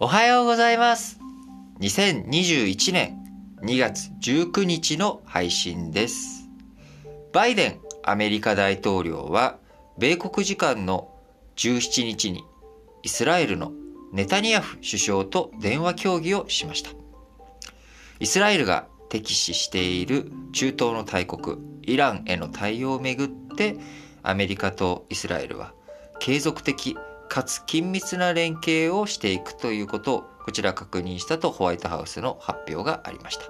[0.00, 1.18] おはようございます。
[1.80, 3.18] 2021年
[3.62, 6.48] 2月19日の配信です。
[7.32, 9.58] バイデンアメリカ大統領は
[9.98, 11.12] 米国時間の
[11.56, 12.44] 17日に
[13.02, 13.72] イスラエルの
[14.12, 16.90] ネタニヤフ首相と電話協議をしました。
[18.20, 23.76] イスラエルが敵視している中東の大国イランへの対応をめぐって
[24.22, 25.72] アメリカとイスラエルは
[26.20, 26.96] 継続的
[27.38, 33.44] かつ緊密な連携をしていくということをこちら確認したとホワイトハウスの発表がありました。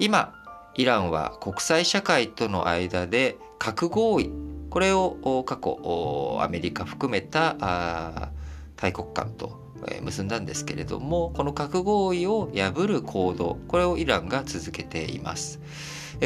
[0.00, 0.34] 今
[0.74, 4.32] イランは国際社会との間で核合意
[4.68, 8.32] これを過去アメリカ含めた
[8.74, 15.60] 大国間と結んだんですけれどもこの核合意を破る行動これをイランが続けています。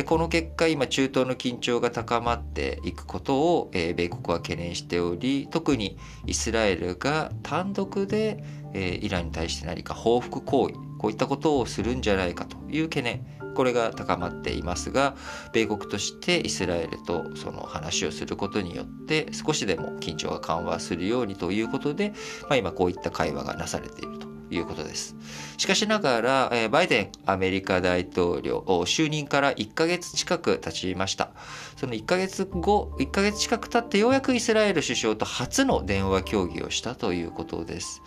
[0.05, 15.17] この結果今中東の緊張が高まっていくことを米国は懸念しており特にイスラエルが単独でイランに対して何か報復行為こういったことをするんじゃないかという懸念これが高まっていますが
[15.53, 24.30] 米国としてイスラエルとその話をすることによって少しでも緊張が緩和するようにということで、まあ、今こういった会話がなされていると。
[24.51, 25.17] いうことです。
[25.56, 31.31] しかしながら、バイデンアメリカ大統領、就任から1ヶ月近く経ちました。
[31.77, 38.03] その1ヶ月後、1ヶ月近く経ってようやくイスラエル首相と初の電話協議をしたということです。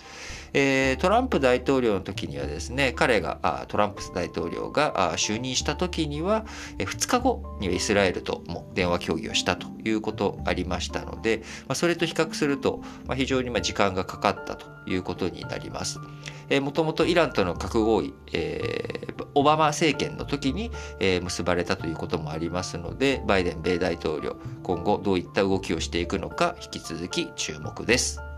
[0.53, 6.45] トランプ大統領の時にはですね彼がトランプ大統領が就任した時には、
[6.78, 11.41] 2日後にはイスラエルとも電話協議をしたということありましたので、
[11.73, 12.83] それと比較すると、
[13.16, 16.00] 非常に時間がかかったということになります。
[16.61, 28.32] もともとイランとの核合意、えー、オバマ政権の時に、えー、結ばれたということもありますのでバイデン米大統領今後どういった動きをしていくのか引き続き注目です。